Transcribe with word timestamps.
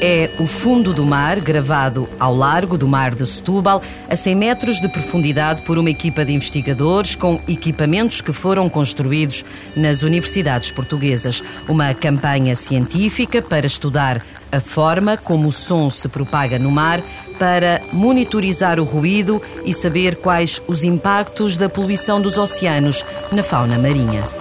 É 0.00 0.30
o 0.38 0.46
fundo 0.46 0.92
do 0.92 1.06
mar, 1.06 1.40
gravado 1.40 2.06
ao 2.20 2.34
largo 2.34 2.76
do 2.76 2.86
mar 2.86 3.14
de 3.14 3.24
Setúbal, 3.24 3.80
a 4.10 4.14
100 4.14 4.34
metros 4.34 4.80
de 4.80 4.88
profundidade 4.88 5.62
por 5.62 5.78
uma 5.78 5.88
equipa 5.88 6.22
de 6.22 6.34
investigadores 6.34 7.16
com 7.16 7.40
equipamentos 7.48 8.20
que 8.20 8.32
foram 8.32 8.68
construídos 8.68 9.42
nas 9.74 10.02
universidades 10.02 10.70
portuguesas. 10.70 11.42
Uma 11.66 11.94
campanha 11.94 12.54
científica 12.54 13.40
para 13.40 13.64
estudar 13.64 14.22
a 14.52 14.60
forma 14.60 15.16
como 15.16 15.48
o 15.48 15.52
som 15.52 15.88
se 15.88 16.08
propaga 16.08 16.58
no 16.58 16.70
mar, 16.70 17.00
para 17.38 17.80
monitorizar 17.90 18.78
o 18.78 18.84
ruído 18.84 19.40
e 19.64 19.72
saber 19.72 20.16
quais 20.16 20.60
os 20.68 20.84
impactos 20.84 21.56
da 21.56 21.70
poluição 21.70 22.20
dos 22.20 22.36
oceanos 22.36 23.02
na 23.32 23.42
fauna 23.42 23.78
marinha. 23.78 24.35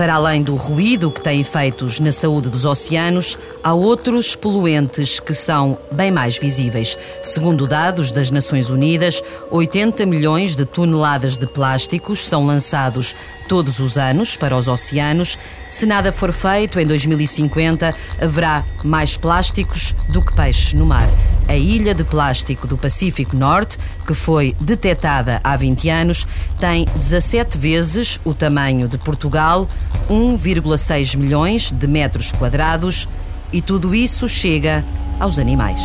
Para 0.00 0.14
além 0.14 0.42
do 0.42 0.56
ruído 0.56 1.10
que 1.10 1.20
tem 1.20 1.42
efeitos 1.42 2.00
na 2.00 2.10
saúde 2.10 2.48
dos 2.48 2.64
oceanos, 2.64 3.36
há 3.62 3.74
outros 3.74 4.34
poluentes 4.34 5.20
que 5.20 5.34
são 5.34 5.76
bem 5.92 6.10
mais 6.10 6.38
visíveis. 6.38 6.96
Segundo 7.20 7.66
dados 7.66 8.10
das 8.10 8.30
Nações 8.30 8.70
Unidas, 8.70 9.22
80 9.50 10.06
milhões 10.06 10.56
de 10.56 10.64
toneladas 10.64 11.36
de 11.36 11.46
plásticos 11.46 12.26
são 12.26 12.46
lançados 12.46 13.14
todos 13.50 13.80
os 13.80 13.98
anos 13.98 14.36
para 14.36 14.56
os 14.56 14.68
oceanos. 14.68 15.36
Se 15.68 15.84
nada 15.84 16.12
for 16.12 16.32
feito, 16.32 16.78
em 16.78 16.86
2050 16.86 17.92
haverá 18.22 18.64
mais 18.84 19.16
plásticos 19.16 19.92
do 20.08 20.22
que 20.22 20.32
peixes 20.32 20.72
no 20.72 20.86
mar 20.86 21.10
a 21.48 21.56
ilha 21.56 21.92
de 21.92 22.04
plástico 22.04 22.64
do 22.68 22.78
Pacífico 22.78 23.34
Norte, 23.34 23.76
que 24.06 24.14
foi 24.14 24.54
detectada 24.60 25.40
há 25.42 25.56
20 25.56 25.88
anos, 25.88 26.24
tem 26.60 26.84
17 26.94 27.58
vezes 27.58 28.20
o 28.24 28.32
tamanho 28.32 28.86
de 28.86 28.96
Portugal, 28.96 29.68
1,6 30.08 31.16
milhões 31.16 31.72
de 31.72 31.88
metros 31.88 32.30
quadrados, 32.30 33.08
e 33.52 33.60
tudo 33.60 33.92
isso 33.96 34.28
chega 34.28 34.84
aos 35.18 35.40
animais. 35.40 35.80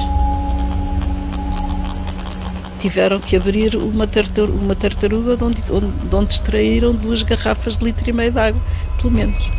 Tiveram 2.86 3.20
que 3.20 3.36
abrir 3.36 3.76
uma 3.76 4.06
tartaruga, 4.06 4.54
uma 4.54 4.76
tartaruga 4.76 5.36
de, 5.36 5.44
onde, 5.44 5.60
de 5.60 6.16
onde 6.16 6.34
extraíram 6.34 6.94
duas 6.94 7.24
garrafas 7.24 7.80
de 7.80 7.84
litro 7.84 8.08
e 8.08 8.14
meio 8.14 8.32
de 8.32 8.38
água, 8.38 8.62
pelo 9.02 9.12
menos 9.12 9.50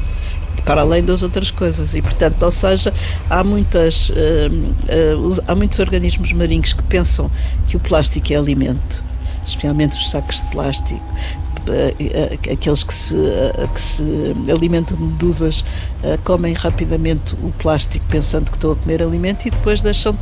para 0.65 0.83
além 0.83 1.03
das 1.03 1.25
outras 1.25 1.51
coisas. 1.51 1.97
E, 1.97 2.03
portanto, 2.03 2.41
ou 2.41 2.51
seja, 2.53 2.95
há, 3.29 3.43
muitas, 3.43 4.11
uh, 4.11 4.15
uh, 4.15 5.43
há 5.49 5.57
muitos 5.57 5.77
organismos 5.81 6.33
marinhos 6.33 6.73
que 6.73 6.85
pensam 6.85 7.29
que 7.67 7.77
o 7.77 7.81
plástico 7.81 8.33
é 8.33 8.37
alimento, 8.37 9.03
especialmente 9.45 9.97
os 9.97 10.09
sacos 10.09 10.37
de 10.37 10.47
plástico, 10.53 11.01
uh, 11.01 12.53
aqueles 12.53 12.85
que 12.85 12.95
se, 12.95 13.17
que 13.75 13.81
se 13.81 14.35
alimentam 14.49 14.97
de 14.97 15.03
medusas 15.03 15.65
comem 16.23 16.53
rapidamente 16.53 17.35
o 17.43 17.51
plástico 17.59 18.07
pensando 18.09 18.53
que 18.53 18.57
estão 18.57 18.71
a 18.71 18.77
comer 18.77 19.03
alimento 19.03 19.49
e 19.49 19.51
depois 19.51 19.81
deixam 19.81 20.17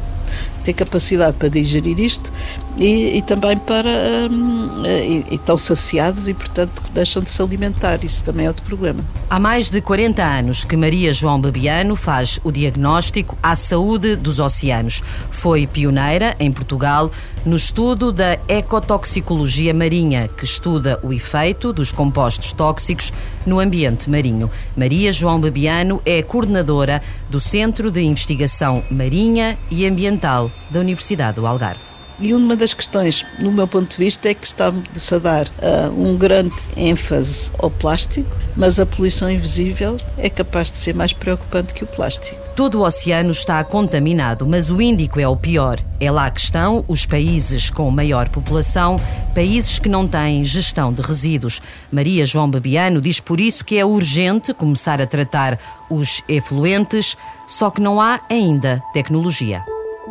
ter 0.63 0.73
capacidade 0.73 1.37
para 1.37 1.49
digerir 1.49 1.99
isto 2.01 2.33
e, 2.77 3.19
e 3.19 3.23
também 3.23 3.57
para. 3.59 4.29
Hum, 4.31 4.83
e, 4.85 5.25
e 5.31 5.35
estão 5.35 5.57
saciados 5.57 6.29
e, 6.29 6.35
portanto, 6.35 6.83
deixam 6.93 7.23
de 7.23 7.31
se 7.31 7.41
alimentar. 7.41 8.05
Isso 8.05 8.25
também 8.25 8.47
é 8.47 8.49
outro 8.49 8.65
problema. 8.65 9.05
Há 9.31 9.39
mais 9.39 9.71
de 9.71 9.81
40 9.81 10.23
anos 10.23 10.65
que 10.65 10.77
Maria 10.77 11.13
João 11.13 11.41
Babiano 11.41 11.97
faz 11.97 12.41
o 12.45 12.53
diagnóstico 12.53 13.37
à 13.43 13.57
saúde 13.57 14.17
dos 14.17 14.41
oceanos. 14.41 15.03
Foi 15.31 15.67
pioneira 15.67 16.37
em 16.39 16.51
Portugal 16.51 17.11
no 17.45 17.57
estudo 17.57 18.11
da 18.11 18.39
ecotoxicologia 18.49 19.75
marinha, 19.75 20.29
que 20.29 20.45
estuda 20.45 20.99
o 21.03 21.13
efeito 21.13 21.73
dos 21.73 21.93
compostos 21.93 22.53
tóxicos 22.53 23.13
no 23.47 23.61
ambiente 23.61 24.09
marinho. 24.09 24.51
Maria 24.77 25.13
João 25.13 25.41
Babiano 25.41 26.01
é 26.07 26.23
coordenadora 26.23 27.03
do 27.29 27.39
Centro 27.39 27.91
de 27.91 28.03
Investigação 28.03 28.83
Marinha 28.91 29.59
e 29.71 29.87
Ambiental 29.87 30.51
da 30.71 30.81
Universidade 30.81 31.37
do 31.37 31.47
Algarve. 31.47 31.94
E 32.19 32.33
uma 32.33 32.55
das 32.55 32.73
questões, 32.73 33.27
no 33.39 33.51
meu 33.51 33.67
ponto 33.67 33.91
de 33.91 33.97
vista, 33.97 34.29
é 34.29 34.35
que 34.35 34.47
está-se 34.47 35.15
a 35.15 35.19
dar 35.19 35.49
uh, 35.49 35.91
um 35.91 36.17
grande 36.17 36.55
ênfase 36.77 37.51
ao 37.59 37.71
plástico, 37.71 38.31
mas 38.57 38.79
a 38.79 38.87
poluição 38.87 39.29
invisível 39.31 39.97
é 40.17 40.31
capaz 40.31 40.71
de 40.71 40.77
ser 40.77 40.95
mais 40.95 41.13
preocupante 41.13 41.75
que 41.75 41.83
o 41.83 41.87
plástico. 41.87 42.41
Todo 42.55 42.79
o 42.79 42.85
oceano 42.85 43.33
está 43.33 43.65
contaminado, 43.65 44.47
mas 44.47 44.71
o 44.71 44.81
Índico 44.81 45.19
é 45.19 45.27
o 45.27 45.37
pior. 45.37 45.81
É 45.99 46.09
lá 46.09 46.31
que 46.31 46.39
estão 46.39 46.85
os 46.87 47.05
países 47.05 47.69
com 47.69 47.91
maior 47.91 48.29
população, 48.29 49.01
países 49.35 49.81
que 49.81 49.89
não 49.89 50.07
têm 50.07 50.45
gestão 50.45 50.93
de 50.93 51.03
resíduos. 51.03 51.61
Maria 51.91 52.25
João 52.25 52.49
Babiano 52.49 53.01
diz 53.01 53.19
por 53.19 53.41
isso 53.41 53.65
que 53.65 53.77
é 53.77 53.85
urgente 53.85 54.55
começar 54.55 55.01
a 55.01 55.07
tratar 55.07 55.59
os 55.91 56.23
efluentes, 56.29 57.17
só 57.49 57.71
que 57.71 57.81
não 57.81 58.01
há 58.01 58.21
ainda 58.31 58.81
tecnologia. 58.93 59.65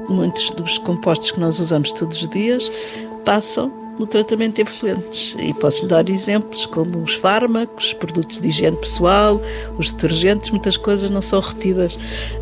Muitos 0.10 0.52
dos 0.52 0.78
compostos 0.78 1.32
que 1.32 1.40
nós 1.40 1.60
usamos 1.60 1.92
todos 1.92 2.22
os 2.22 2.30
dias 2.30 2.72
passam 3.26 3.84
no 3.98 4.08
tratamento 4.08 4.56
de 4.56 4.62
efluentes. 4.62 5.36
E 5.40 5.54
posso 5.54 5.84
lhe 5.84 5.88
dar 5.88 6.10
exemplos 6.10 6.66
como 6.66 7.04
os 7.04 7.16
fármacos, 7.16 7.88
os 7.88 7.94
produtos 7.94 8.40
de 8.40 8.50
higiene 8.50 8.78
pessoal, 8.78 9.42
os 9.78 9.92
detergentes, 9.92 10.50
muitas 10.50 10.78
coisas 10.78 11.10
não 11.10 11.22
são 11.22 11.40
retidas 11.40 11.98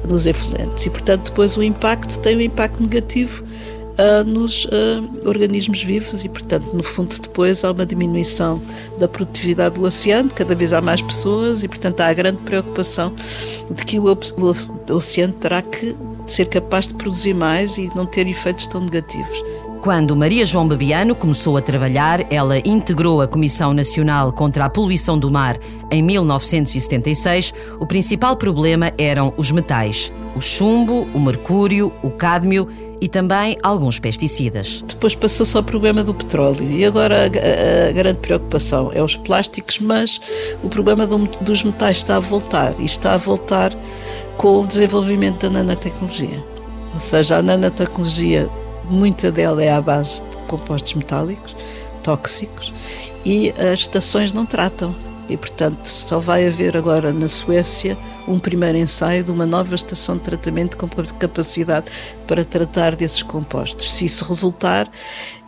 nos 0.08 0.26
efluentes. 0.26 0.86
E, 0.86 0.90
portanto, 0.90 1.26
depois 1.30 1.58
o 1.58 1.64
impacto 1.64 2.20
tem 2.20 2.38
um 2.38 2.42
impacto 2.42 2.82
negativo 2.82 3.44
uh, 3.44 4.24
nos 4.24 4.66
uh, 4.66 5.28
organismos 5.28 5.84
vivos 5.84 6.24
e, 6.24 6.30
portanto, 6.30 6.74
no 6.74 6.84
fundo, 6.84 7.16
depois 7.20 7.64
há 7.64 7.72
uma 7.72 7.86
diminuição 7.86 8.62
da 8.98 9.08
produtividade 9.08 9.76
do 9.76 9.86
oceano, 9.86 10.32
cada 10.34 10.56
vez 10.56 10.74
há 10.74 10.82
mais 10.82 11.02
pessoas 11.02 11.64
e, 11.64 11.68
portanto, 11.68 12.00
há 12.02 12.08
a 12.08 12.14
grande 12.14 12.38
preocupação 12.38 13.14
de 13.70 13.86
que 13.86 14.00
o, 14.00 14.06
o 14.06 14.94
oceano 14.94 15.34
terá 15.34 15.62
que 15.62 15.96
ser 16.32 16.48
capaz 16.48 16.88
de 16.88 16.94
produzir 16.94 17.34
mais 17.34 17.78
e 17.78 17.92
não 17.96 18.06
ter 18.06 18.28
efeitos 18.28 18.68
tão 18.68 18.82
negativos. 18.82 19.44
Quando 19.82 20.16
Maria 20.16 20.46
João 20.46 20.68
Babiano 20.68 21.16
começou 21.16 21.58
a 21.58 21.62
trabalhar, 21.62 22.32
ela 22.32 22.60
integrou 22.60 23.20
a 23.20 23.28
Comissão 23.28 23.74
Nacional 23.74 24.32
contra 24.32 24.66
a 24.66 24.70
Poluição 24.70 25.18
do 25.18 25.32
Mar 25.32 25.58
em 25.90 26.04
1976. 26.04 27.52
O 27.80 27.88
principal 27.88 28.38
problema 28.38 28.94
eram 28.96 29.34
os 29.38 29.52
metais: 29.52 30.14
o 30.36 30.40
chumbo, 30.40 31.08
o 31.16 31.20
mercúrio, 31.20 31.92
o 32.04 32.12
cádmio 32.12 32.68
e 33.02 33.08
também 33.08 33.58
alguns 33.64 34.00
pesticidas. 34.00 34.84
Depois 34.88 35.16
passou-se 35.16 35.58
ao 35.58 35.64
problema 35.64 36.04
do 36.04 36.14
petróleo 36.14 36.70
e 36.70 36.86
agora 36.86 37.24
a, 37.24 37.90
a, 37.90 37.92
grande 37.92 38.20
preocupação 38.20 38.92
é 38.94 39.04
os 39.04 39.16
plásticos, 39.16 39.80
mas 39.80 40.22
o 40.64 40.70
problema 40.70 41.08
do, 41.08 41.18
dos 41.18 41.64
metais 41.64 41.98
está 41.98 42.18
a 42.18 42.20
voltar 42.20 42.76
e 42.78 42.86
está 42.86 43.16
a 43.16 43.18
voltar 43.18 43.76
com 44.42 44.62
o 44.62 44.66
desenvolvimento 44.66 45.42
da 45.42 45.50
nanotecnologia. 45.52 46.44
Ou 46.96 47.00
seja, 47.00 47.38
a 47.38 47.44
nanotecnologia, 47.44 48.50
muita 48.90 49.32
dela 49.32 49.64
é 49.64 49.72
à 49.72 49.80
base 49.80 50.24
de 50.24 50.38
compostos 50.48 50.96
metálicos, 50.96 51.56
tóxicos, 52.02 52.74
e 53.24 53.52
as 53.52 53.82
estações 53.82 54.34
não 54.34 54.44
tratam. 54.44 54.96
E, 55.30 55.38
portanto, 55.38 55.86
só 55.86 56.18
vai 56.18 56.48
haver 56.48 56.76
agora 56.76 57.14
na 57.14 57.28
Suécia 57.28 57.96
um 58.28 58.40
primeiro 58.40 58.78
ensaio 58.78 59.24
de 59.24 59.32
uma 59.32 59.46
nova 59.46 59.76
estação 59.76 60.18
de 60.18 60.24
tratamento 60.24 60.78
com 60.78 60.88
capacidade 61.20 61.86
para 62.28 62.46
tratar 62.46 62.96
desses 62.96 63.22
compostos. 63.24 63.92
Se 63.92 64.06
isso 64.06 64.26
resultar, 64.26 64.90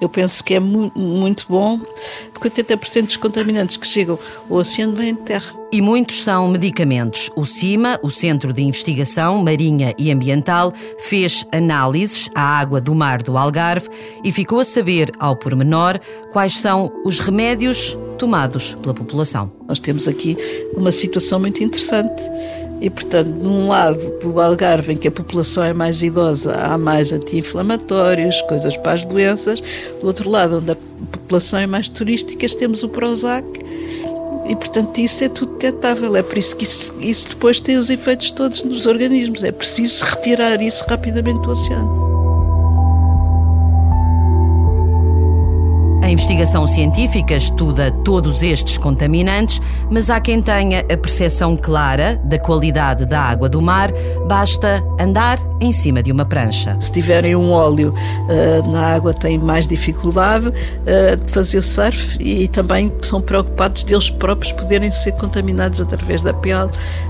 eu 0.02 0.10
penso 0.10 0.44
que 0.44 0.54
é 0.54 0.60
mu 0.60 0.92
muito 0.96 1.46
bom, 1.48 1.80
porque 2.34 2.50
80% 2.50 3.06
dos 3.06 3.18
contaminantes 3.18 3.78
que 3.78 3.88
chegam 3.88 4.20
ao 4.50 4.58
oceano 4.58 4.96
vêm 4.96 5.16
de 5.16 5.22
terra. 5.22 5.54
E 5.72 5.82
muitos 5.82 6.24
são 6.24 6.48
medicamentos. 6.50 7.32
O 7.36 7.46
CIMA, 7.46 8.00
o 8.04 8.10
Centro 8.10 8.54
de 8.54 8.62
Investigação 8.62 9.42
Marinha 9.44 9.94
e 9.98 10.12
Ambiental, 10.12 10.72
fez 11.00 11.48
análises 11.52 12.30
à 12.36 12.60
água 12.60 12.80
do 12.80 12.94
mar 12.94 13.24
do 13.24 13.38
Algarve 13.38 13.90
e 14.24 14.32
ficou 14.32 14.60
a 14.60 14.66
saber, 14.66 15.12
ao 15.20 15.36
pormenor, 15.36 16.00
quais 16.32 16.58
são 16.58 16.92
os 17.04 17.20
remédios 17.20 17.98
tomados 18.20 18.76
pela 18.76 18.94
população. 18.94 19.52
Nós 19.68 19.80
temos 19.80 20.08
aqui 20.08 20.38
uma 20.76 20.92
situação 20.92 21.40
muito 21.40 21.64
interessante 21.64 22.22
e, 22.84 22.90
portanto, 22.90 23.30
num 23.30 23.70
lado 23.70 24.20
do 24.20 24.42
Algarve, 24.42 24.92
em 24.92 24.98
que 24.98 25.08
a 25.08 25.12
população 25.12 25.64
é 25.64 25.72
mais 25.72 26.04
idosa, 26.04 26.54
há 26.54 26.78
mais 26.78 27.14
anti-inflamatórios, 27.14 28.42
coisas 28.42 28.76
para 28.76 28.92
as 28.92 29.06
doenças. 29.06 29.64
Do 30.02 30.08
outro 30.08 30.30
lado, 30.30 30.58
onde 30.58 30.72
a 30.72 30.76
população 31.10 31.60
é 31.60 31.66
mais 31.66 31.88
turística, 31.88 32.46
temos 32.60 32.84
o 32.84 32.90
Prozac. 32.90 33.48
E, 34.50 34.54
portanto, 34.58 34.98
isso 34.98 35.24
é 35.24 35.30
tudo 35.30 35.54
detectável. 35.54 36.14
É 36.18 36.22
por 36.22 36.38
isso 36.38 36.58
que 36.58 36.66
isso, 36.66 36.94
isso 37.00 37.30
depois 37.30 37.62
tem 37.62 37.78
os 37.78 37.90
efeitos 37.90 38.32
todos 38.32 38.66
nos 38.66 38.86
organismos. 38.86 39.46
É 39.46 39.52
preciso 39.54 40.04
retirar 40.04 40.62
isso 40.62 40.84
rapidamente 40.86 41.40
do 41.40 41.52
oceano. 41.52 42.13
Investigação 46.14 46.66
científica 46.66 47.36
estuda 47.36 47.92
todos 47.92 48.44
estes 48.44 48.78
contaminantes, 48.78 49.62
mas 49.90 50.10
há 50.10 50.20
quem 50.20 50.42
tenha 50.42 50.80
a 50.80 50.98
percepção 50.98 51.58
clara 51.58 52.20
da 52.24 52.40
qualidade 52.40 53.06
da 53.06 53.20
água 53.20 53.50
do 53.50 53.62
mar, 53.62 53.92
basta 54.28 54.84
andar 55.00 55.38
em 55.66 55.72
cima 55.72 56.02
de 56.02 56.12
uma 56.12 56.26
prancha. 56.26 56.78
Se 56.80 56.92
tiverem 56.92 57.36
um 57.36 57.52
óleo 57.52 57.94
uh, 57.94 58.72
na 58.72 58.94
água, 58.94 59.14
têm 59.14 59.38
mais 59.38 59.68
dificuldade 59.68 60.48
uh, 60.48 61.18
de 61.18 61.32
fazer 61.32 61.62
surf 61.62 62.18
e 62.20 62.48
também 62.48 62.92
são 63.02 63.22
preocupados 63.22 63.84
deles 63.84 64.10
próprios 64.10 64.52
poderem 64.52 64.92
ser 64.92 65.14
contaminados 65.14 65.82
através 65.82 66.22
da 66.22 66.34
pele 66.34 66.70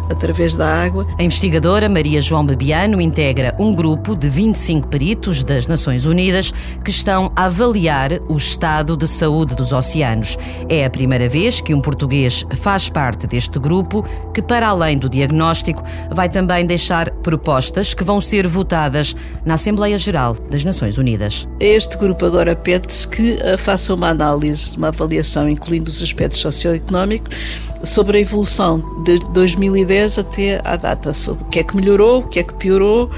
através 0.09 0.55
da 0.55 0.67
água. 0.67 1.07
A 1.17 1.23
investigadora 1.23 1.89
Maria 1.89 2.21
João 2.21 2.45
Bebiano 2.45 3.01
integra 3.01 3.55
um 3.59 3.73
grupo 3.73 4.15
de 4.15 4.29
25 4.29 4.87
peritos 4.87 5.43
das 5.43 5.67
Nações 5.67 6.05
Unidas 6.05 6.53
que 6.83 6.89
estão 6.89 7.31
a 7.35 7.45
avaliar 7.45 8.11
o 8.27 8.35
estado 8.35 8.95
de 8.95 9.07
saúde 9.07 9.55
dos 9.55 9.71
oceanos. 9.71 10.37
É 10.69 10.85
a 10.85 10.89
primeira 10.89 11.27
vez 11.29 11.61
que 11.61 11.73
um 11.73 11.81
português 11.81 12.45
faz 12.57 12.89
parte 12.89 13.27
deste 13.27 13.59
grupo 13.59 14.03
que, 14.33 14.41
para 14.41 14.67
além 14.67 14.97
do 14.97 15.09
diagnóstico, 15.09 15.83
vai 16.11 16.29
também 16.29 16.65
deixar 16.65 17.09
propostas 17.09 17.93
que 17.93 18.03
vão 18.03 18.19
ser 18.19 18.42
votadas 18.47 19.15
na 19.45 19.55
Assembleia 19.55 19.97
Geral 19.97 20.35
das 20.49 20.63
Nações 20.63 20.97
Unidas. 20.97 21.47
Este 21.59 21.97
grupo 21.97 22.25
agora 22.25 22.55
pede-se 22.55 23.07
que 23.07 23.37
eh, 23.41 23.57
faça 23.57 23.93
uma 23.93 24.09
análise, 24.09 24.75
uma 24.77 24.89
avaliação, 24.89 25.49
incluindo 25.49 25.89
os 25.89 26.01
aspectos 26.01 26.39
socioeconómicos, 26.39 27.35
sobre 27.83 28.17
a 28.17 28.21
evolução 28.21 29.03
de 29.03 29.19
2010 29.31 30.19
até 30.19 30.61
à 30.63 30.75
data, 30.75 31.13
sobre 31.13 31.43
o 31.43 31.47
que 31.47 31.59
é 31.59 31.63
que 31.63 31.75
melhorou, 31.75 32.19
o 32.19 32.27
que 32.27 32.39
é 32.39 32.43
que 32.43 32.53
piorou, 32.53 33.11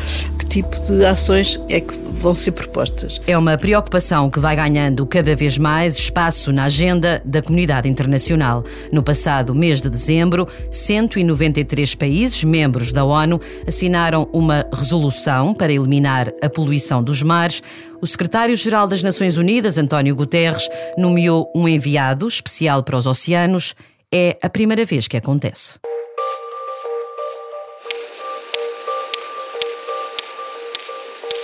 tipo 0.55 0.79
de 0.79 1.05
ações 1.05 1.59
é 1.67 1.81
que 1.81 1.93
vão 2.21 2.33
ser 2.33 2.53
propostas. 2.53 3.21
É 3.27 3.37
uma 3.37 3.57
preocupação 3.57 4.29
que 4.29 4.39
vai 4.39 4.55
ganhando 4.55 5.05
cada 5.05 5.35
vez 5.35 5.57
mais 5.57 5.97
espaço 5.97 6.53
na 6.53 6.63
agenda 6.63 7.21
da 7.25 7.41
comunidade 7.41 7.89
internacional. 7.89 8.63
No 8.89 9.03
passado 9.03 9.53
mês 9.53 9.81
de 9.81 9.89
dezembro, 9.89 10.47
193 10.71 11.95
países 11.95 12.41
membros 12.45 12.93
da 12.93 13.03
ONU 13.03 13.41
assinaram 13.67 14.29
uma 14.31 14.65
resolução 14.71 15.53
para 15.53 15.73
eliminar 15.73 16.31
a 16.41 16.49
poluição 16.49 17.03
dos 17.03 17.21
mares. 17.21 17.61
O 18.01 18.07
secretário-geral 18.07 18.87
das 18.87 19.03
Nações 19.03 19.35
Unidas, 19.35 19.77
António 19.77 20.15
Guterres, 20.15 20.69
nomeou 20.97 21.51
um 21.53 21.67
enviado 21.67 22.25
especial 22.25 22.81
para 22.81 22.95
os 22.95 23.05
oceanos 23.05 23.75
é 24.09 24.37
a 24.41 24.49
primeira 24.49 24.85
vez 24.85 25.05
que 25.05 25.17
acontece. 25.17 25.77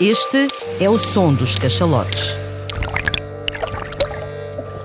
Este 0.01 0.47
é 0.79 0.89
o 0.89 0.97
som 0.97 1.31
dos 1.31 1.55
cachalotes. 1.55 2.35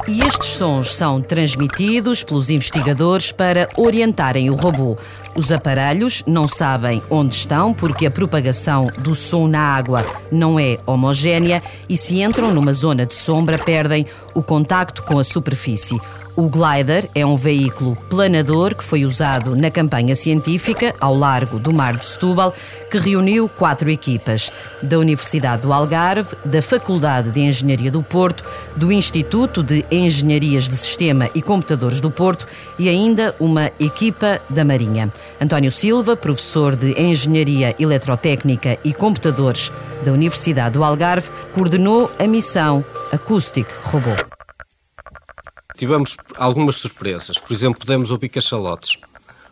E 0.06 0.20
estes 0.20 0.50
sons 0.50 0.94
são 0.94 1.22
transmitidos 1.22 2.22
pelos 2.22 2.50
investigadores 2.50 3.32
para 3.32 3.66
orientarem 3.78 4.50
o 4.50 4.54
robô. 4.54 4.94
Os 5.34 5.50
aparelhos 5.50 6.22
não 6.26 6.46
sabem 6.46 7.02
onde 7.08 7.34
estão 7.34 7.72
porque 7.72 8.04
a 8.04 8.10
propagação 8.10 8.88
do 8.98 9.14
som 9.14 9.48
na 9.48 9.58
água 9.58 10.04
não 10.30 10.60
é 10.60 10.78
homogénea 10.84 11.62
e, 11.88 11.96
se 11.96 12.20
entram 12.20 12.52
numa 12.52 12.74
zona 12.74 13.06
de 13.06 13.14
sombra, 13.14 13.58
perdem 13.58 14.04
o 14.34 14.42
contacto 14.42 15.02
com 15.02 15.18
a 15.18 15.24
superfície. 15.24 15.98
O 16.36 16.50
glider 16.50 17.08
é 17.14 17.24
um 17.24 17.34
veículo 17.34 17.96
planador 18.10 18.74
que 18.74 18.84
foi 18.84 19.06
usado 19.06 19.56
na 19.56 19.70
campanha 19.70 20.14
científica 20.14 20.94
ao 21.00 21.14
largo 21.14 21.58
do 21.58 21.72
Mar 21.72 21.96
de 21.96 22.04
Setúbal, 22.04 22.52
que 22.90 22.98
reuniu 22.98 23.48
quatro 23.48 23.88
equipas 23.88 24.52
da 24.82 24.98
Universidade 24.98 25.62
do 25.62 25.72
Algarve, 25.72 26.36
da 26.44 26.60
Faculdade 26.60 27.30
de 27.30 27.40
Engenharia 27.40 27.90
do 27.90 28.02
Porto, 28.02 28.44
do 28.76 28.92
Instituto 28.92 29.62
de 29.62 29.82
Engenharias 29.90 30.68
de 30.68 30.76
Sistema 30.76 31.30
e 31.34 31.40
Computadores 31.40 32.02
do 32.02 32.10
Porto 32.10 32.46
e 32.78 32.86
ainda 32.86 33.34
uma 33.40 33.70
equipa 33.80 34.38
da 34.50 34.62
Marinha. 34.62 35.10
António 35.40 35.72
Silva, 35.72 36.18
professor 36.18 36.76
de 36.76 37.00
Engenharia 37.00 37.74
Eletrotécnica 37.78 38.78
e 38.84 38.92
Computadores 38.92 39.72
da 40.04 40.12
Universidade 40.12 40.74
do 40.74 40.84
Algarve, 40.84 41.30
coordenou 41.54 42.10
a 42.18 42.26
missão 42.26 42.84
Acoustic 43.10 43.68
Robô. 43.84 44.35
Tivemos 45.76 46.16
algumas 46.36 46.76
surpresas. 46.76 47.38
Por 47.38 47.52
exemplo, 47.52 47.80
pudemos 47.80 48.10
ouvir 48.10 48.28
cachalotes, 48.28 48.98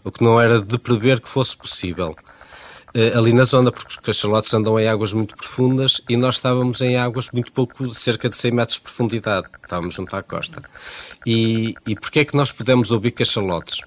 o 0.03 0.11
que 0.11 0.23
não 0.25 0.41
era 0.41 0.61
de 0.61 0.79
prever 0.79 1.21
que 1.21 1.29
fosse 1.29 1.57
possível. 1.57 2.17
Uh, 2.95 3.19
ali 3.19 3.33
na 3.33 3.43
zona, 3.43 3.73
porque 3.73 3.89
os 3.89 3.97
cachalotes 3.97 4.55
andam 4.55 4.79
em 4.79 4.87
águas 4.87 5.13
muito 5.13 5.37
profundas 5.37 6.01
e 6.09 6.17
nós 6.17 6.37
estávamos 6.37 6.81
em 6.81 6.97
águas 6.97 7.29
muito 7.33 7.53
pouco, 7.53 7.93
cerca 7.93 8.29
de 8.29 8.37
100 8.37 8.53
metros 8.53 8.77
de 8.77 8.83
profundidade. 8.83 9.49
Estávamos 9.63 9.95
junto 9.95 10.15
à 10.17 10.23
costa. 10.23 10.63
E, 11.27 11.75
e 11.87 11.97
porquê 11.97 12.21
é 12.21 12.25
que 12.25 12.37
nós 12.37 12.53
pudemos 12.53 12.93
ouvir 12.93 13.11
cachalotes? 13.11 13.81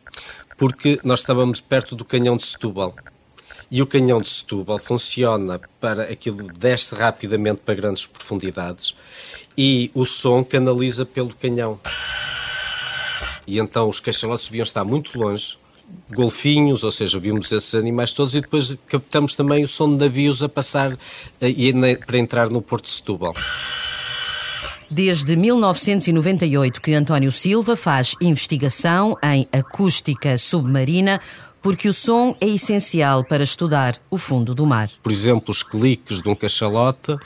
Porque 0.57 0.99
nós 1.03 1.19
estávamos 1.19 1.61
perto 1.61 1.95
do 1.95 2.03
canhão 2.03 2.35
de 2.35 2.45
Setúbal. 2.45 2.93
E 3.71 3.81
o 3.81 3.87
canhão 3.87 4.21
de 4.21 4.29
Setúbal 4.29 4.77
funciona 4.77 5.59
para 5.79 6.03
aquilo 6.03 6.43
desce 6.53 6.93
rapidamente 6.95 7.61
para 7.65 7.75
grandes 7.75 8.05
profundidades 8.05 8.93
e 9.57 9.89
o 9.93 10.05
som 10.05 10.43
canaliza 10.43 11.05
pelo 11.05 11.33
canhão. 11.33 11.79
E 13.47 13.59
então 13.59 13.87
os 13.89 14.01
cachalotes 14.01 14.49
deviam 14.49 14.63
estar 14.63 14.83
muito 14.83 15.17
longe, 15.17 15.57
golfinhos, 16.11 16.83
ou 16.83 16.91
seja, 16.91 17.17
vimos 17.17 17.49
esses 17.51 17.73
animais 17.73 18.11
todos 18.11 18.35
e 18.35 18.41
depois 18.41 18.77
captamos 18.87 19.35
também 19.35 19.63
o 19.63 19.67
som 19.67 19.89
de 19.89 19.97
navios 19.97 20.43
a 20.43 20.49
passar 20.49 20.91
eh, 21.39 21.97
para 22.05 22.17
entrar 22.17 22.49
no 22.49 22.61
Porto 22.61 22.83
de 22.83 22.91
Setúbal. 22.91 23.33
Desde 24.89 25.35
1998 25.35 26.81
que 26.81 26.93
António 26.93 27.31
Silva 27.31 27.75
faz 27.75 28.15
investigação 28.21 29.17
em 29.23 29.47
acústica 29.51 30.37
submarina, 30.37 31.19
porque 31.61 31.89
o 31.89 31.93
som 31.93 32.35
é 32.39 32.47
essencial 32.47 33.23
para 33.23 33.43
estudar 33.43 33.97
o 34.09 34.17
fundo 34.17 34.55
do 34.55 34.65
mar. 34.65 34.89
Por 35.03 35.11
exemplo, 35.11 35.51
os 35.51 35.63
cliques 35.63 36.21
de 36.21 36.29
um 36.29 36.35
cachalote 36.35 37.17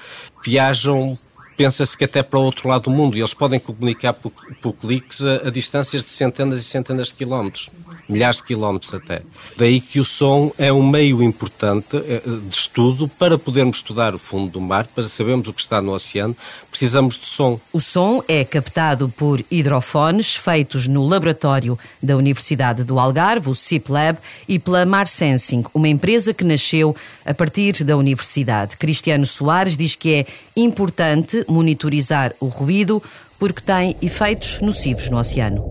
viajam 0.43 1.17
pensa-se 1.61 1.95
que 1.95 2.05
até 2.05 2.23
para 2.23 2.39
o 2.39 2.43
outro 2.43 2.67
lado 2.67 2.85
do 2.85 2.89
mundo, 2.89 3.15
e 3.15 3.19
eles 3.19 3.35
podem 3.35 3.59
comunicar 3.59 4.13
por, 4.13 4.31
por 4.59 4.73
cliques 4.73 5.23
a, 5.23 5.47
a, 5.47 5.51
distâncias 5.51 6.03
de 6.03 6.09
centenas 6.09 6.59
e 6.59 6.63
centenas 6.63 7.09
de 7.09 7.13
quilómetros, 7.13 7.69
milhares 8.09 8.37
de 8.37 8.45
quilómetros 8.45 8.91
até. 8.95 9.21
Daí 9.55 9.79
que 9.79 9.99
o 9.99 10.03
som 10.03 10.51
é 10.57 10.73
um 10.73 10.81
meio 10.81 11.21
importante 11.21 11.97
eh, 11.97 12.23
de 12.25 12.55
estudo 12.55 13.07
para 13.07 13.37
podermos 13.37 13.77
estudar 13.77 14.15
o 14.15 14.17
fundo 14.17 14.53
do 14.53 14.59
mar, 14.59 14.87
para 14.87 15.03
sabermos 15.03 15.47
o 15.47 15.53
que 15.53 15.61
está 15.61 15.79
no 15.83 15.91
oceano, 15.91 16.35
precisamos 16.71 17.15
de 17.15 17.27
som. 17.27 17.59
O 17.71 17.79
som 17.79 18.23
é 18.27 18.43
captado 18.43 19.07
por 19.09 19.45
hidrofones 19.51 20.35
feitos 20.35 20.87
no 20.87 21.05
laboratório 21.05 21.77
da 22.01 22.17
Universidade 22.17 22.83
do 22.83 22.97
Algarve, 22.97 23.51
o 23.51 23.53
CIPLab, 23.53 24.17
e 24.47 24.57
pela 24.57 24.83
Mar 24.83 25.05
Sensing, 25.05 25.63
uma 25.75 25.87
empresa 25.87 26.33
que 26.33 26.43
nasceu 26.43 26.95
a 27.23 27.35
partir 27.35 27.83
da 27.83 27.95
universidade. 27.95 28.77
Cristiano 28.77 29.27
Soares 29.27 29.77
diz 29.77 29.95
que 29.95 30.15
é 30.15 30.25
importante 30.55 31.45
monitorizar 31.51 32.33
o 32.39 32.47
ruído 32.47 33.01
porque 33.37 33.61
tem 33.61 33.95
efeitos 34.01 34.59
nocivos 34.61 35.09
no 35.09 35.17
oceano. 35.17 35.63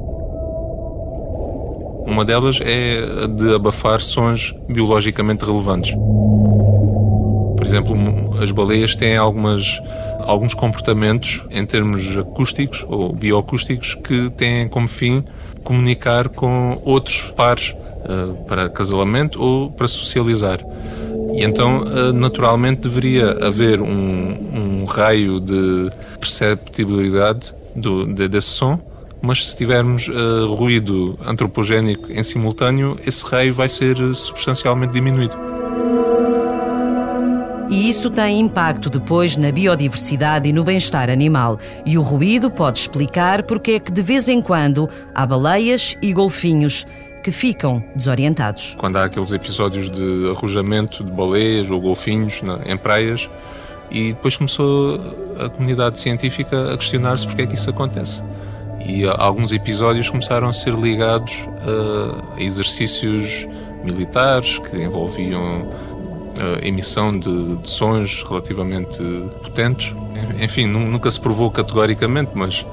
Uma 2.06 2.24
delas 2.24 2.58
é 2.60 3.26
de 3.28 3.54
abafar 3.54 4.00
sons 4.00 4.54
biologicamente 4.68 5.44
relevantes. 5.44 5.94
Por 7.56 7.64
exemplo, 7.64 7.94
as 8.42 8.50
baleias 8.50 8.96
têm 8.96 9.16
algumas, 9.16 9.80
alguns 10.20 10.54
comportamentos 10.54 11.44
em 11.50 11.64
termos 11.64 12.16
acústicos 12.18 12.84
ou 12.88 13.12
bioacústicos 13.12 13.94
que 13.94 14.30
têm 14.30 14.66
como 14.66 14.88
fim 14.88 15.22
comunicar 15.62 16.28
com 16.28 16.80
outros 16.84 17.32
pares 17.36 17.74
uh, 18.04 18.34
para 18.44 18.64
acasalamento 18.64 19.40
ou 19.40 19.70
para 19.70 19.86
socializar. 19.86 20.58
E 21.40 21.44
então, 21.44 21.82
uh, 21.82 22.12
naturalmente, 22.12 22.82
deveria 22.82 23.30
haver 23.46 23.80
um, 23.80 24.82
um 24.82 24.84
raio 24.84 25.40
de 25.40 25.90
perceptibilidade 26.18 27.54
do, 27.74 28.06
de, 28.06 28.28
desse 28.28 28.48
som 28.48 28.78
mas 29.22 29.50
se 29.50 29.56
tivermos 29.56 30.08
uh, 30.08 30.46
ruído 30.46 31.18
antropogénico 31.22 32.10
em 32.10 32.22
simultâneo, 32.22 32.98
esse 33.06 33.22
raio 33.22 33.52
vai 33.52 33.68
ser 33.68 33.98
substancialmente 34.14 34.94
diminuído. 34.94 35.36
E 37.68 37.88
isso 37.88 38.10
tem 38.10 38.40
impacto 38.40 38.90
depois 38.90 39.36
na 39.36 39.52
biodiversidade 39.52 40.48
e 40.48 40.52
no 40.52 40.64
bem-estar 40.64 41.08
animal. 41.08 41.58
E 41.86 41.96
o 41.96 42.02
ruído 42.02 42.50
pode 42.50 42.78
explicar 42.78 43.44
porque 43.44 43.72
é 43.72 43.78
que 43.78 43.92
de 43.92 44.02
vez 44.02 44.26
em 44.26 44.42
quando 44.42 44.88
há 45.14 45.24
baleias 45.24 45.96
e 46.02 46.12
golfinhos 46.12 46.86
que 47.22 47.30
ficam 47.30 47.82
desorientados. 47.94 48.76
Quando 48.78 48.96
há 48.96 49.04
aqueles 49.04 49.32
episódios 49.32 49.90
de 49.90 50.30
arrojamento 50.30 51.04
de 51.04 51.10
baleias 51.10 51.70
ou 51.70 51.80
golfinhos 51.80 52.40
em 52.64 52.76
praias, 52.76 53.28
e 53.90 54.12
depois 54.12 54.36
começou 54.36 55.00
a 55.38 55.48
comunidade 55.48 55.98
científica 55.98 56.72
a 56.72 56.76
questionar-se 56.76 57.26
porque 57.26 57.42
é 57.42 57.46
que 57.46 57.54
isso 57.54 57.68
acontece. 57.68 58.22
E 58.86 59.04
alguns 59.04 59.52
episódios 59.52 60.08
começaram 60.08 60.48
a 60.48 60.52
ser 60.52 60.74
ligados 60.74 61.36
a 62.36 62.40
exercícios 62.40 63.46
militares 63.84 64.58
que 64.58 64.76
envolviam 64.76 65.68
a 66.38 66.66
emissão 66.66 67.16
de, 67.16 67.56
de 67.56 67.68
sons 67.68 68.22
relativamente 68.22 68.98
potentes. 69.42 69.94
Enfim, 70.40 70.66
nunca 70.66 71.10
se 71.10 71.20
provou 71.20 71.50
categoricamente, 71.50 72.30
mas 72.34 72.64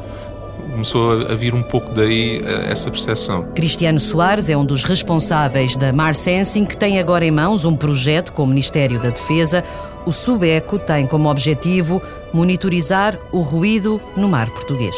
começou 0.77 1.27
a 1.27 1.33
vir 1.33 1.55
um 1.55 1.63
pouco 1.63 1.91
daí 1.91 2.43
eh, 2.45 2.71
essa 2.71 2.91
percepção. 2.91 3.43
Cristiano 3.55 3.99
Soares 3.99 4.47
é 4.47 4.55
um 4.55 4.63
dos 4.63 4.83
responsáveis 4.83 5.75
da 5.75 5.91
Mar 5.91 6.13
Sensing, 6.13 6.65
que 6.65 6.77
tem 6.77 6.99
agora 6.99 7.25
em 7.25 7.31
mãos 7.31 7.65
um 7.65 7.75
projeto 7.75 8.31
com 8.31 8.43
o 8.43 8.47
Ministério 8.47 9.01
da 9.01 9.09
Defesa. 9.09 9.63
O 10.05 10.11
Subeco 10.11 10.77
tem 10.77 11.07
como 11.07 11.29
objetivo 11.29 11.99
monitorizar 12.31 13.17
o 13.31 13.39
ruído 13.39 13.99
no 14.15 14.29
mar 14.29 14.49
português. 14.51 14.95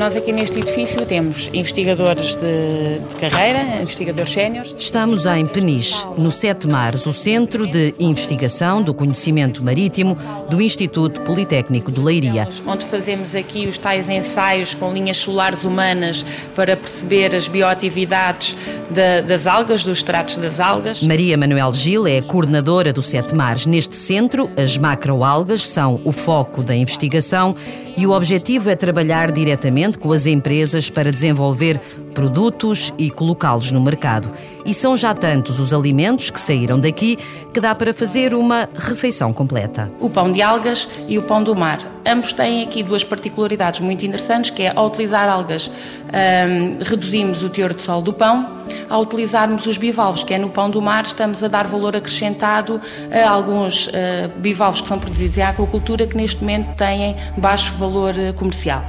Nós 0.00 0.16
aqui 0.16 0.32
neste 0.32 0.58
edifício 0.58 1.04
temos 1.04 1.50
investigadores 1.52 2.34
de, 2.34 3.00
de 3.06 3.16
carreira, 3.16 3.82
investigadores 3.82 4.32
séniores. 4.32 4.74
Estamos 4.78 5.26
em 5.26 5.44
Peniche, 5.44 6.06
no 6.16 6.30
Sete 6.30 6.66
Mares, 6.66 7.04
o 7.04 7.12
Centro 7.12 7.66
de 7.66 7.94
Investigação 8.00 8.80
do 8.80 8.94
Conhecimento 8.94 9.62
Marítimo 9.62 10.16
do 10.48 10.62
Instituto 10.62 11.20
Politécnico 11.20 11.92
de 11.92 12.00
Leiria. 12.00 12.48
Onde 12.66 12.86
fazemos 12.86 13.34
aqui 13.34 13.66
os 13.66 13.76
tais 13.76 14.08
ensaios 14.08 14.74
com 14.74 14.90
linhas 14.90 15.18
solares 15.18 15.64
humanas 15.64 16.24
para 16.56 16.78
perceber 16.78 17.36
as 17.36 17.46
bioatividades 17.46 18.56
de, 18.88 19.20
das 19.20 19.46
algas, 19.46 19.84
dos 19.84 20.02
tratos 20.02 20.36
das 20.36 20.60
algas. 20.60 21.02
Maria 21.02 21.36
Manuel 21.36 21.74
Gil 21.74 22.06
é 22.06 22.22
coordenadora 22.22 22.90
do 22.90 23.02
Sete 23.02 23.34
Mares. 23.34 23.66
Neste 23.66 23.96
centro, 23.96 24.50
as 24.56 24.78
macroalgas 24.78 25.68
são 25.68 26.00
o 26.06 26.10
foco 26.10 26.62
da 26.62 26.74
investigação 26.74 27.54
e 28.00 28.06
o 28.06 28.12
objetivo 28.12 28.70
é 28.70 28.74
trabalhar 28.74 29.30
diretamente 29.30 29.98
com 29.98 30.10
as 30.10 30.24
empresas 30.24 30.88
para 30.88 31.12
desenvolver 31.12 31.78
produtos 32.14 32.94
e 32.96 33.10
colocá-los 33.10 33.70
no 33.72 33.78
mercado. 33.78 34.30
E 34.64 34.72
são 34.72 34.96
já 34.96 35.14
tantos 35.14 35.60
os 35.60 35.74
alimentos 35.74 36.30
que 36.30 36.40
saíram 36.40 36.80
daqui 36.80 37.18
que 37.52 37.60
dá 37.60 37.74
para 37.74 37.92
fazer 37.92 38.32
uma 38.32 38.66
refeição 38.74 39.34
completa. 39.34 39.92
O 40.00 40.08
pão 40.08 40.32
de 40.32 40.40
algas 40.40 40.88
e 41.06 41.18
o 41.18 41.22
pão 41.22 41.44
do 41.44 41.54
mar. 41.54 41.99
Ambos 42.04 42.32
têm 42.32 42.62
aqui 42.62 42.82
duas 42.82 43.04
particularidades 43.04 43.80
muito 43.80 44.04
interessantes, 44.06 44.50
que 44.50 44.62
é 44.62 44.72
ao 44.74 44.86
utilizar 44.86 45.28
algas 45.28 45.68
hum, 45.68 46.78
reduzimos 46.80 47.42
o 47.42 47.50
teor 47.50 47.74
de 47.74 47.82
sal 47.82 48.00
do 48.00 48.12
pão, 48.12 48.60
ao 48.88 49.02
utilizarmos 49.02 49.66
os 49.66 49.76
bivalves, 49.76 50.22
que 50.22 50.32
é 50.34 50.38
no 50.38 50.48
pão 50.48 50.70
do 50.70 50.80
mar, 50.80 51.04
estamos 51.04 51.44
a 51.44 51.48
dar 51.48 51.66
valor 51.66 51.94
acrescentado 51.94 52.80
a 53.12 53.28
alguns 53.28 53.86
uh, 53.86 53.90
bivalves 54.38 54.80
que 54.80 54.88
são 54.88 54.98
produzidos 54.98 55.38
em 55.38 55.42
aquacultura 55.42 56.06
que 56.06 56.16
neste 56.16 56.40
momento 56.40 56.74
têm 56.76 57.16
baixo 57.36 57.74
valor 57.74 58.14
uh, 58.14 58.32
comercial. 58.34 58.82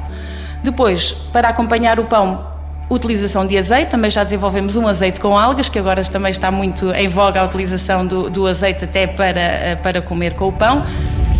Depois, 0.63 1.11
para 1.11 1.49
acompanhar 1.49 1.99
o 1.99 2.05
pão, 2.05 2.51
utilização 2.89 3.45
de 3.45 3.57
azeite, 3.57 3.91
também 3.91 4.11
já 4.11 4.23
desenvolvemos 4.23 4.75
um 4.75 4.87
azeite 4.87 5.19
com 5.19 5.37
algas, 5.37 5.69
que 5.69 5.79
agora 5.79 6.03
também 6.03 6.31
está 6.31 6.51
muito 6.51 6.91
em 6.91 7.07
voga 7.07 7.39
a 7.41 7.45
utilização 7.45 8.05
do, 8.05 8.29
do 8.29 8.45
azeite 8.45 8.83
até 8.83 9.07
para, 9.07 9.39
eh, 9.39 9.75
para 9.75 10.01
comer 10.01 10.33
com 10.33 10.49
o 10.49 10.51
pão. 10.51 10.83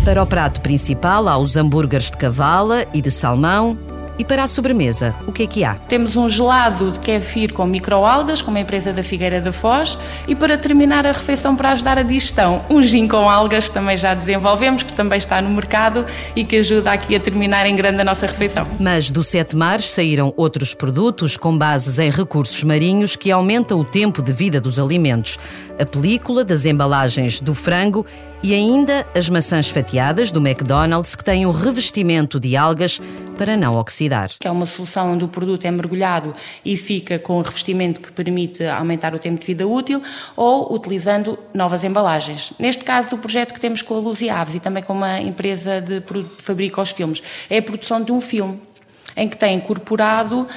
Para 0.04 0.20
o 0.20 0.26
prato 0.26 0.60
principal 0.60 1.28
há 1.28 1.38
os 1.38 1.56
hambúrgueres 1.56 2.10
de 2.10 2.16
cavala 2.16 2.84
e 2.92 3.00
de 3.00 3.08
salmão, 3.08 3.78
e 4.18 4.24
para 4.24 4.44
a 4.44 4.46
sobremesa, 4.46 5.14
o 5.26 5.32
que 5.32 5.42
é 5.42 5.46
que 5.46 5.64
há? 5.64 5.74
Temos 5.74 6.16
um 6.16 6.28
gelado 6.28 6.90
de 6.90 6.98
kefir 6.98 7.52
com 7.52 7.66
microalgas, 7.66 8.42
com 8.42 8.50
uma 8.50 8.60
empresa 8.60 8.92
da 8.92 9.02
Figueira 9.02 9.40
da 9.40 9.52
Foz. 9.52 9.98
E 10.28 10.36
para 10.36 10.58
terminar 10.58 11.06
a 11.06 11.12
refeição, 11.12 11.56
para 11.56 11.70
ajudar 11.70 11.98
a 11.98 12.02
digestão, 12.02 12.62
um 12.68 12.82
gin 12.82 13.08
com 13.08 13.28
algas, 13.28 13.68
que 13.68 13.74
também 13.74 13.96
já 13.96 14.14
desenvolvemos, 14.14 14.82
que 14.82 14.92
também 14.92 15.18
está 15.18 15.40
no 15.40 15.50
mercado 15.50 16.04
e 16.36 16.44
que 16.44 16.56
ajuda 16.56 16.92
aqui 16.92 17.16
a 17.16 17.20
terminar 17.20 17.66
em 17.66 17.74
grande 17.74 18.00
a 18.00 18.04
nossa 18.04 18.26
refeição. 18.26 18.66
Mas 18.78 19.10
do 19.10 19.22
Sete 19.22 19.56
Mares 19.56 19.86
saíram 19.86 20.32
outros 20.36 20.74
produtos 20.74 21.36
com 21.36 21.56
bases 21.56 21.98
em 21.98 22.10
recursos 22.10 22.62
marinhos 22.62 23.16
que 23.16 23.30
aumentam 23.30 23.80
o 23.80 23.84
tempo 23.84 24.22
de 24.22 24.32
vida 24.32 24.60
dos 24.60 24.78
alimentos. 24.78 25.38
A 25.78 25.86
película 25.86 26.44
das 26.44 26.66
embalagens 26.66 27.40
do 27.40 27.54
frango 27.54 28.06
e 28.42 28.52
ainda 28.52 29.06
as 29.16 29.28
maçãs 29.28 29.68
fatiadas 29.68 30.30
do 30.30 30.40
McDonald's 30.40 31.14
que 31.14 31.24
têm 31.24 31.46
um 31.46 31.50
revestimento 31.50 32.38
de 32.38 32.56
algas 32.56 33.00
para 33.38 33.56
não 33.56 33.76
oxidar. 33.76 34.30
Que 34.38 34.46
é 34.46 34.50
uma 34.50 34.66
solução 34.66 35.12
onde 35.12 35.24
o 35.24 35.28
produto 35.28 35.64
é 35.64 35.70
mergulhado 35.70 36.34
e 36.64 36.76
fica 36.76 37.18
com 37.18 37.38
um 37.38 37.42
revestimento 37.42 38.00
que 38.00 38.12
permite 38.12 38.64
aumentar 38.64 39.14
o 39.14 39.18
tempo 39.18 39.40
de 39.40 39.46
vida 39.46 39.66
útil 39.66 40.02
ou 40.36 40.74
utilizando 40.74 41.38
novas 41.54 41.84
embalagens. 41.84 42.52
Neste 42.58 42.84
caso 42.84 43.10
do 43.10 43.18
projeto 43.18 43.54
que 43.54 43.60
temos 43.60 43.80
com 43.80 43.94
a 43.94 43.98
Luz 43.98 44.20
e 44.20 44.28
Aves 44.28 44.54
e 44.54 44.60
também 44.60 44.82
com 44.82 44.92
uma 44.92 45.20
empresa 45.20 45.80
de 45.80 46.00
que 46.00 46.24
fabrica 46.42 46.80
os 46.80 46.90
filmes, 46.90 47.22
é 47.48 47.58
a 47.58 47.62
produção 47.62 48.02
de 48.02 48.12
um 48.12 48.20
filme 48.20 48.60
em 49.16 49.28
que 49.28 49.38
tem 49.38 49.56
incorporado 49.56 50.40
uh, 50.42 50.48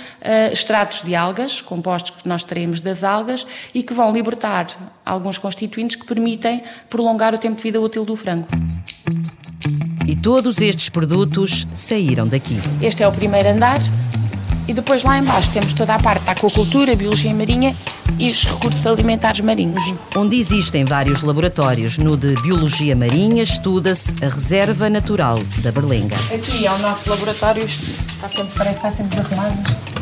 extratos 0.52 1.02
de 1.02 1.16
algas, 1.16 1.62
compostos 1.62 2.12
que 2.22 2.28
nós 2.28 2.44
teremos 2.44 2.80
das 2.80 3.04
algas, 3.04 3.46
e 3.74 3.84
que 3.84 3.94
vão 3.94 4.12
libertar 4.12 4.68
alguns 5.06 5.38
constituintes 5.38 5.96
que 5.96 6.06
permitem 6.06 6.64
prolongar 6.90 7.34
o 7.34 7.38
tempo 7.38 7.58
de 7.58 7.64
vida 7.64 7.80
útil 7.80 8.06
do 8.06 8.16
frango. 8.16 8.48
E 10.08 10.16
todos 10.16 10.62
estes 10.62 10.90
produtos 10.90 11.68
saíram 11.74 12.28
daqui. 12.28 12.60
Este 12.82 13.04
é 13.04 13.08
o 13.08 13.12
primeiro 13.12 13.50
andar. 13.50 13.80
E 14.68 14.74
depois 14.74 15.04
lá 15.04 15.18
embaixo 15.18 15.52
temos 15.52 15.74
toda 15.74 15.94
a 15.94 16.00
parte 16.00 16.24
da 16.24 16.32
aquacultura, 16.32 16.96
biologia 16.96 17.34
marinha 17.34 17.76
e 18.20 18.32
os 18.32 18.46
recursos 18.46 18.86
alimentares 18.88 19.42
marinhos. 19.42 19.84
Onde 20.16 20.38
existem 20.38 20.86
vários 20.86 21.22
laboratórios. 21.22 21.98
No 21.98 22.18
de 22.18 22.34
Biologia 22.42 22.96
Marinha 22.96 23.44
estuda-se 23.44 24.14
a 24.24 24.30
reserva 24.30 24.90
natural 24.90 25.40
da 25.58 25.72
Berlenga. 25.72 26.16
Aqui 26.34 26.66
é 26.66 26.72
o 26.72 26.78
nosso 26.80 27.10
laboratório, 27.10 27.68
está 28.16 28.30
sempre, 28.30 28.54
parece 28.58 28.80
que 28.80 28.88
está 28.88 28.92
sempre 28.92 29.22
desarrumado. 29.22 29.96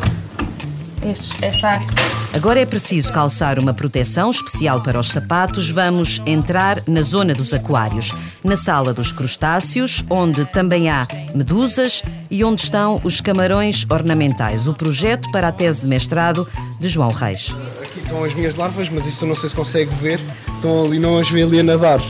Este, 1.06 1.46
esta 1.46 1.68
área. 1.68 1.88
Agora 2.34 2.62
é 2.62 2.66
preciso 2.66 3.12
calçar 3.12 3.60
uma 3.60 3.74
proteção 3.74 4.32
especial 4.32 4.82
para 4.82 4.98
os 4.98 5.10
sapatos. 5.10 5.70
Vamos 5.70 6.22
entrar 6.26 6.82
na 6.88 7.02
zona 7.02 7.34
dos 7.34 7.54
aquários, 7.54 8.14
na 8.44 8.56
sala 8.56 8.94
dos 8.94 9.12
crustáceos, 9.12 10.04
onde 10.10 10.46
também 10.46 10.90
há 10.90 11.06
medusas 11.36 12.02
e 12.32 12.44
onde 12.44 12.62
estão 12.62 13.02
os 13.04 13.20
camarões 13.20 13.86
ornamentais. 13.90 14.68
O 14.68 14.74
projeto 14.74 15.30
para 15.32 15.50
a 15.50 15.52
tese 15.52 15.82
de 15.82 15.88
mestrado 15.88 16.48
de 16.80 16.88
João 16.88 17.10
Reis. 17.10 17.56
Aqui 17.82 18.00
estão 18.00 18.24
as 18.24 18.34
minhas 18.34 18.56
larvas, 18.56 18.90
mas 18.90 19.06
isto 19.06 19.26
não 19.26 19.36
sei 19.36 19.50
se 19.50 19.56
consegue 19.56 19.94
ver. 19.96 20.20
Estão 20.56 20.86
ali, 20.86 21.00
não 21.00 21.20
as 21.20 21.30
vê 21.30 21.44
ali 21.44 21.60
a 21.60 21.64
nadar. 21.64 22.02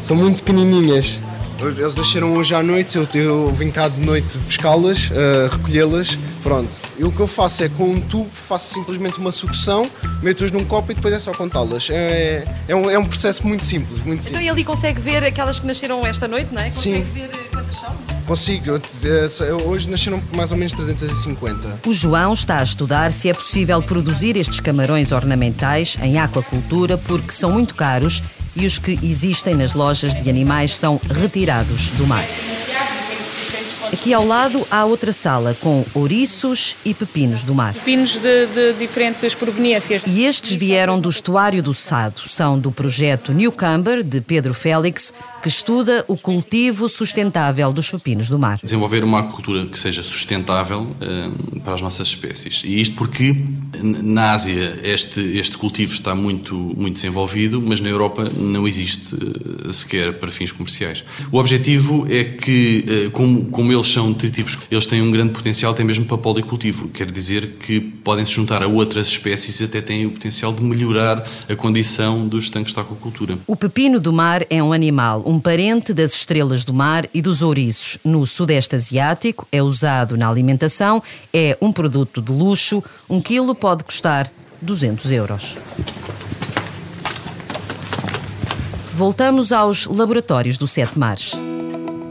São 0.00 0.16
muito 0.16 0.42
pequenininhas. 0.42 1.20
Eles 1.68 1.94
nasceram 1.94 2.34
hoje 2.34 2.54
à 2.54 2.62
noite, 2.62 2.96
eu, 2.96 3.06
eu 3.14 3.52
vim 3.52 3.70
cá 3.70 3.86
de 3.86 4.00
noite 4.00 4.36
pescá-las, 4.38 5.10
uh, 5.10 5.48
recolhê-las, 5.52 6.18
pronto. 6.42 6.70
E 6.98 7.04
o 7.04 7.12
que 7.12 7.20
eu 7.20 7.26
faço 7.26 7.62
é 7.62 7.68
com 7.68 7.84
um 7.84 8.00
tubo, 8.00 8.28
faço 8.30 8.74
simplesmente 8.74 9.18
uma 9.18 9.30
sucção, 9.30 9.88
meto-as 10.22 10.50
num 10.50 10.64
copo 10.64 10.90
e 10.90 10.94
depois 10.94 11.14
é 11.14 11.20
só 11.20 11.32
contá-las. 11.32 11.88
É, 11.90 12.44
é, 12.66 12.74
um, 12.74 12.90
é 12.90 12.98
um 12.98 13.04
processo 13.04 13.46
muito 13.46 13.64
simples, 13.64 14.02
muito 14.04 14.24
simples. 14.24 14.30
Então 14.30 14.42
e 14.42 14.48
ali 14.48 14.64
consegue 14.64 15.00
ver 15.00 15.22
aquelas 15.22 15.60
que 15.60 15.66
nasceram 15.66 16.04
esta 16.04 16.26
noite, 16.26 16.52
não 16.52 16.60
é? 16.60 16.66
Consegue 16.66 16.96
Sim. 16.96 17.04
ver 17.12 17.30
quantas 17.52 17.76
são? 17.76 17.94
Consigo, 18.26 18.80
hoje 19.66 19.88
nasceram 19.88 20.22
mais 20.34 20.52
ou 20.52 20.56
menos 20.56 20.72
350. 20.72 21.80
O 21.86 21.92
João 21.92 22.32
está 22.32 22.58
a 22.58 22.62
estudar 22.62 23.12
se 23.12 23.28
é 23.28 23.34
possível 23.34 23.82
produzir 23.82 24.36
estes 24.36 24.60
camarões 24.60 25.12
ornamentais 25.12 25.96
em 26.02 26.18
aquacultura 26.18 26.96
porque 26.96 27.32
são 27.32 27.50
muito 27.50 27.74
caros 27.74 28.22
e 28.54 28.66
os 28.66 28.78
que 28.78 28.98
existem 29.02 29.54
nas 29.54 29.74
lojas 29.74 30.14
de 30.14 30.28
animais 30.28 30.76
são 30.76 31.00
retirados 31.10 31.90
do 31.90 32.06
mar. 32.06 32.24
Aqui 33.92 34.14
ao 34.14 34.26
lado 34.26 34.66
há 34.70 34.86
outra 34.86 35.12
sala 35.12 35.54
com 35.60 35.84
ouriços 35.92 36.76
e 36.82 36.94
pepinos 36.94 37.44
do 37.44 37.54
mar. 37.54 37.74
Pepinos 37.74 38.16
de, 38.16 38.46
de 38.46 38.72
diferentes 38.78 39.34
proveniências. 39.34 40.02
E 40.06 40.24
estes 40.24 40.56
vieram 40.56 40.98
do 40.98 41.10
estuário 41.10 41.62
do 41.62 41.74
Sado. 41.74 42.26
São 42.26 42.58
do 42.58 42.72
projeto 42.72 43.34
Newcumber, 43.34 44.02
de 44.02 44.22
Pedro 44.22 44.54
Félix, 44.54 45.12
que 45.42 45.48
estuda 45.48 46.06
o 46.08 46.16
cultivo 46.16 46.88
sustentável 46.88 47.70
dos 47.70 47.90
pepinos 47.90 48.30
do 48.30 48.38
mar. 48.38 48.58
Desenvolver 48.62 49.04
uma 49.04 49.18
agricultura 49.18 49.66
que 49.66 49.78
seja 49.78 50.02
sustentável 50.02 50.80
uh, 50.80 51.60
para 51.60 51.74
as 51.74 51.82
nossas 51.82 52.08
espécies. 52.08 52.62
E 52.64 52.80
isto 52.80 52.96
porque 52.96 53.36
na 53.80 54.32
Ásia 54.32 54.78
este, 54.82 55.20
este 55.38 55.56
cultivo 55.56 55.94
está 55.94 56.14
muito, 56.14 56.54
muito 56.54 56.94
desenvolvido, 56.94 57.60
mas 57.60 57.80
na 57.80 57.88
Europa 57.88 58.30
não 58.36 58.66
existe 58.66 59.14
uh, 59.14 59.72
sequer 59.72 60.12
para 60.14 60.30
fins 60.30 60.52
comerciais. 60.52 61.04
O 61.30 61.38
objetivo 61.38 62.06
é 62.10 62.24
que, 62.24 62.84
uh, 63.06 63.10
como, 63.10 63.46
como 63.46 63.72
eles 63.72 63.88
são 63.88 64.08
nutritivos, 64.08 64.58
eles 64.70 64.86
têm 64.86 65.00
um 65.00 65.10
grande 65.10 65.32
potencial, 65.32 65.74
têm 65.74 65.86
mesmo 65.86 66.04
para 66.04 66.18
policultivo. 66.18 66.88
Quer 66.88 67.10
dizer 67.10 67.56
que 67.60 67.80
podem 67.80 68.24
se 68.24 68.32
juntar 68.32 68.62
a 68.62 68.66
outras 68.66 69.08
espécies 69.08 69.60
e 69.60 69.64
até 69.64 69.80
têm 69.80 70.06
o 70.06 70.10
potencial 70.10 70.52
de 70.52 70.62
melhorar 70.62 71.24
a 71.48 71.56
condição 71.56 72.26
dos 72.26 72.50
tanques 72.50 72.74
de 72.74 72.80
aquacultura. 72.80 73.38
O 73.46 73.56
pepino 73.56 73.98
do 73.98 74.12
mar 74.12 74.44
é 74.50 74.62
um 74.62 74.72
animal, 74.72 75.22
um 75.24 75.40
parente 75.40 75.94
das 75.94 76.14
estrelas 76.14 76.64
do 76.64 76.72
mar 76.72 77.08
e 77.14 77.22
dos 77.22 77.42
ouriços. 77.42 77.98
No 78.04 78.26
Sudeste 78.26 78.76
Asiático 78.76 79.46
é 79.50 79.62
usado 79.62 80.16
na 80.16 80.28
alimentação, 80.28 81.02
é 81.32 81.56
um 81.60 81.72
produto 81.72 82.20
de 82.20 82.32
luxo. 82.32 82.82
Um 83.08 83.20
quilo 83.20 83.54
pode 83.62 83.84
custar 83.84 84.28
200 84.60 85.12
euros. 85.12 85.56
Voltamos 88.92 89.52
aos 89.52 89.86
laboratórios 89.86 90.58
do 90.58 90.66
Sete 90.66 90.98
Mares. 90.98 91.30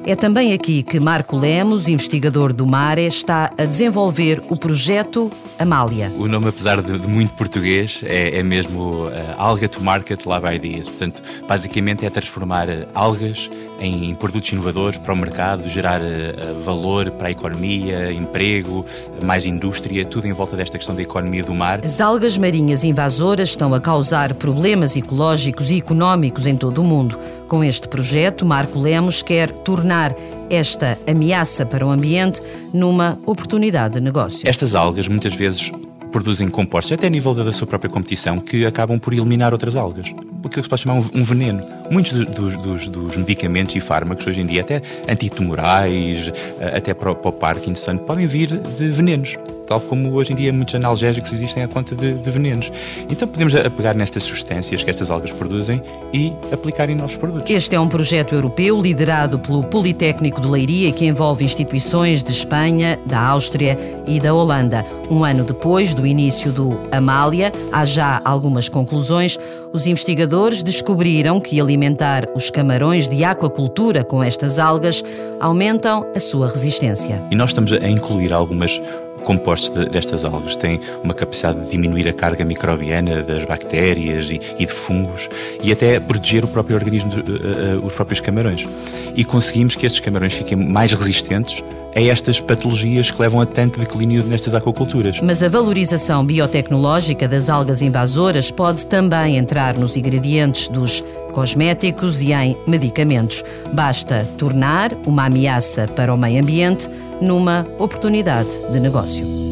É 0.06 0.16
também 0.16 0.54
aqui 0.54 0.82
que 0.82 0.98
Marco 0.98 1.36
Lemos, 1.36 1.90
investigador 1.90 2.54
do 2.54 2.66
Mare, 2.66 3.06
está 3.06 3.52
a 3.58 3.66
desenvolver 3.66 4.42
o 4.50 4.56
projeto 4.56 5.30
Amália. 5.62 6.12
O 6.18 6.28
nome, 6.28 6.50
apesar 6.50 6.82
de, 6.82 6.98
de 6.98 7.08
muito 7.08 7.34
português, 7.34 8.02
é, 8.04 8.38
é 8.40 8.44
mesmo 8.44 9.08
uh, 9.08 9.12
Alga 9.38 9.68
to 9.68 9.82
Market 9.82 10.26
Lab 10.26 10.46
Ideas. 10.54 10.90
Portanto, 10.90 11.22
basicamente 11.48 12.06
é 12.06 12.10
transformar 12.10 12.68
uh, 12.70 12.88
algas 12.94 13.50
em 13.80 14.14
produtos 14.16 14.52
inovadores 14.52 14.98
para 14.98 15.14
o 15.14 15.18
mercado, 15.18 15.68
gerar 15.68 16.02
uh, 16.02 16.62
valor 16.64 17.12
para 17.12 17.30
a 17.30 17.32
economia, 17.32 18.12
emprego, 18.12 18.86
mais 19.24 19.46
indústria, 19.46 20.06
tudo 20.06 20.28
em 20.28 20.34
volta 20.34 20.56
desta 20.56 20.78
questão 20.78 20.96
da 20.96 21.02
economia 21.02 21.44
do 21.44 21.54
mar. 21.54 21.82
As 21.84 22.00
algas 22.00 22.38
marinhas 22.38 22.84
invasoras 22.84 23.50
estão 23.50 23.74
a 23.74 23.82
causar 23.82 24.34
problemas 24.36 24.96
ecológicos 24.96 25.72
e 25.72 25.78
económicos 25.78 26.46
em 26.46 26.56
todo 26.56 26.82
o 26.82 26.84
mundo. 26.84 27.20
Com 27.48 27.64
este 27.64 27.88
projeto, 27.88 28.46
Marco 28.46 28.80
Lemos 28.80 29.22
quer 29.22 29.52
tornar 29.52 30.16
esta 30.52 31.00
ameaça 31.08 31.66
para 31.66 31.86
o 31.86 31.90
ambiente 31.90 32.42
numa 32.74 33.18
oportunidade 33.26 33.96
de 33.96 34.02
negócio. 34.02 34.48
Estas 34.48 34.76
algas 34.76 35.08
muitas 35.08 35.34
vezes 35.34 35.72
produzem 36.12 36.50
compostos, 36.50 36.92
até 36.92 37.08
a 37.08 37.10
nível 37.10 37.34
da 37.34 37.54
sua 37.54 37.66
própria 37.66 37.90
competição, 37.90 38.40
que 38.40 38.66
acabam 38.66 39.00
por 39.00 39.14
eliminar 39.14 39.54
outras 39.54 39.78
algas. 39.78 40.08
Aquilo 40.08 40.50
que 40.50 40.62
se 40.62 40.70
pode 40.70 40.82
chamar 40.82 41.02
um 41.14 41.24
veneno. 41.24 41.64
Muitos 41.90 42.12
dos, 42.26 42.58
dos, 42.58 42.88
dos 42.90 43.16
medicamentos 43.16 43.76
e 43.76 43.80
fármacos 43.80 44.28
hoje 44.28 44.42
em 44.42 44.46
dia, 44.46 44.62
até 44.62 44.82
antitumorais, 45.08 46.32
eh, 46.60 46.78
até 46.78 46.94
para 46.94 47.12
o 47.12 47.16
Parkinson, 47.16 47.98
podem 47.98 48.28
vir 48.28 48.50
de 48.78 48.90
venenos 48.90 49.38
tal 49.72 49.80
como 49.80 50.12
hoje 50.14 50.34
em 50.34 50.36
dia 50.36 50.52
muitos 50.52 50.76
analgésicos 50.76 51.32
existem 51.32 51.64
à 51.64 51.68
conta 51.68 51.96
de, 51.96 52.14
de 52.14 52.30
venenos. 52.30 52.70
Então 53.10 53.26
podemos 53.26 53.54
pegar 53.54 53.96
nestas 53.96 54.26
substâncias 54.26 54.84
que 54.84 54.90
estas 54.90 55.10
algas 55.10 55.32
produzem 55.32 55.82
e 56.14 56.34
aplicar 56.52 56.90
em 56.90 56.96
novos 56.96 57.16
produtos. 57.16 57.50
Este 57.50 57.74
é 57.74 57.80
um 57.80 57.88
projeto 57.88 58.36
europeu 58.36 58.82
liderado 58.82 59.40
pelo 59.40 59.64
Politécnico 59.64 60.42
de 60.42 60.48
Leiria 60.50 60.92
que 60.92 61.06
envolve 61.06 61.46
instituições 61.46 62.22
de 62.22 62.34
Espanha, 62.34 63.00
da 63.06 63.22
Áustria 63.22 63.80
e 64.06 64.20
da 64.20 64.34
Holanda. 64.34 64.86
Um 65.10 65.24
ano 65.24 65.46
depois 65.46 65.94
do 65.94 66.06
início 66.06 66.52
do 66.52 66.78
Amália, 66.92 67.54
há 67.72 67.86
já 67.86 68.22
algumas 68.26 68.68
conclusões. 68.68 69.40
Os 69.74 69.88
investigadores 69.88 70.62
descobriram 70.62 71.40
que 71.40 71.62
alimentar 71.62 72.28
os 72.36 72.50
camarões 72.50 73.08
de 73.08 73.24
aquacultura 73.24 74.04
com 74.04 74.22
estas 74.22 74.60
algas 74.60 75.02
aumentam 75.40 76.06
a 76.14 76.20
sua 76.20 76.50
resistência. 76.50 77.24
E 77.32 77.36
nós 77.36 77.52
estamos 77.52 77.72
a 77.72 77.88
incluir 77.88 78.34
algumas 78.34 78.82
compostos 79.24 79.70
de, 79.70 79.90
destas 79.90 80.26
algas 80.26 80.56
têm 80.56 80.80
uma 81.04 81.14
capacidade 81.14 81.62
de 81.62 81.72
diminuir 81.72 82.08
a 82.08 82.14
carga 82.14 82.44
microbiana 82.46 83.22
das 83.22 83.46
bactérias 83.46 84.30
e, 84.30 84.40
e 84.58 84.66
de 84.66 84.72
fungos 84.72 85.30
e 85.64 85.72
até 85.72 86.00
proteger 86.00 86.44
o 86.44 86.48
próprio 86.48 86.76
organismo, 86.76 87.12
uh, 87.14 87.80
uh, 87.80 87.86
os 87.86 87.94
próprios 87.94 88.20
camarões. 88.20 88.68
E 89.16 89.24
conseguimos 89.24 89.76
que 89.76 89.86
estes 89.86 90.00
camarões 90.00 90.34
fiquem 90.34 90.58
mais 90.58 90.94
resistentes 90.94 91.64
a 91.96 92.02
estas 92.02 92.40
patologias 92.40 93.12
que 93.12 93.22
levam 93.22 93.42
a 93.42 93.46
tanto 93.46 93.80
declínio 93.80 94.24
nestas 94.24 94.56
aquaculturas. 94.56 95.20
Mas 95.22 95.44
a 95.44 95.50
valorização 95.50 96.26
biotecnológica 96.26 97.28
das 97.28 97.50
algas 97.50 97.82
invasoras 97.82 98.50
pode 98.50 98.86
também 98.86 99.38
entrar 99.38 99.78
nos 99.78 99.98
ingredientes 99.98 100.68
dos 100.68 101.04
cosméticos 101.34 102.22
e 102.22 102.34
em 102.34 102.58
medicamentos. 102.68 103.44
Basta 103.74 104.28
tornar 104.38 104.94
uma 105.06 105.26
ameaça 105.26 105.88
para 105.88 106.14
o 106.14 106.18
meio 106.18 106.42
ambiente 106.42 106.90
numa 107.22 107.66
oportunidade 107.78 108.60
de 108.72 108.80
negócio. 108.80 109.51